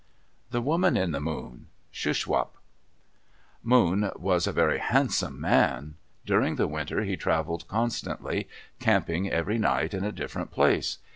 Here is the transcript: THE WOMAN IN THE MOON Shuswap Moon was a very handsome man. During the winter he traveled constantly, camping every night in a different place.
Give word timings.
THE 0.49 0.63
WOMAN 0.63 0.97
IN 0.97 1.11
THE 1.11 1.19
MOON 1.19 1.67
Shuswap 1.91 2.57
Moon 3.61 4.09
was 4.15 4.47
a 4.47 4.51
very 4.51 4.79
handsome 4.79 5.39
man. 5.39 5.93
During 6.25 6.55
the 6.55 6.65
winter 6.65 7.03
he 7.03 7.15
traveled 7.15 7.67
constantly, 7.67 8.49
camping 8.79 9.29
every 9.29 9.59
night 9.59 9.93
in 9.93 10.03
a 10.03 10.11
different 10.11 10.49
place. 10.49 10.97